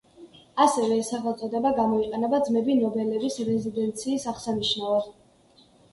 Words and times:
ასევე 0.63 0.95
ეს 1.01 1.09
სახელწოდება 1.13 1.71
გამოიყენება 1.81 2.39
ძმები 2.47 2.77
ნობელების 2.79 3.39
რეზიდენციის 3.51 4.27
აღსანიშნავად. 4.33 5.17